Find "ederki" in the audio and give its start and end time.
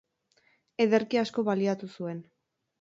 0.85-1.21